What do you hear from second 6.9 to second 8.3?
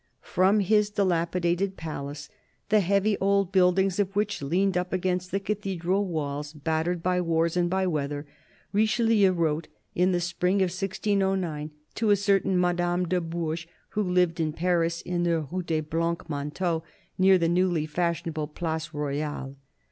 by wars and by weather,